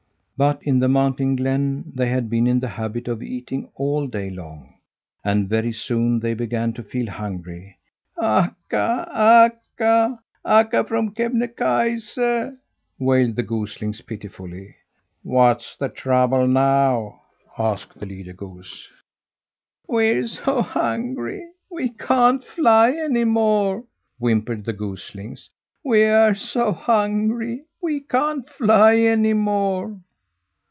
But 0.43 0.59
in 0.63 0.79
the 0.79 0.89
mountain 0.89 1.35
glen 1.35 1.91
they 1.93 2.09
had 2.09 2.27
been 2.27 2.47
in 2.47 2.59
the 2.61 2.67
habit 2.67 3.07
of 3.07 3.21
eating 3.21 3.69
all 3.75 4.07
day 4.07 4.31
long, 4.31 4.73
and 5.23 5.47
very 5.47 5.71
soon 5.71 6.19
they 6.19 6.33
began 6.33 6.73
to 6.73 6.83
feel 6.83 7.11
hungry. 7.11 7.77
"Akka, 8.19 9.07
Akka, 9.13 10.19
Akka 10.43 10.83
from 10.85 11.11
Kebnekaise!" 11.13 12.17
wailed 12.97 13.35
the 13.35 13.43
goslings 13.43 14.01
pitifully. 14.01 14.73
"What's 15.21 15.75
the 15.75 15.89
trouble 15.89 16.47
now?" 16.47 17.21
asked 17.55 17.99
the 17.99 18.07
leader 18.07 18.33
goose. 18.33 18.87
"We're 19.87 20.25
so 20.25 20.63
hungry, 20.63 21.51
we 21.69 21.89
can't 21.89 22.43
fly 22.43 22.93
any 22.93 23.25
more!" 23.25 23.83
whimpered 24.17 24.65
the 24.65 24.73
goslings. 24.73 25.51
"We're 25.83 26.33
so 26.33 26.71
hungry, 26.71 27.65
we 27.79 27.99
can't 27.99 28.49
fly 28.49 28.95
any 28.97 29.33
more!" 29.33 29.99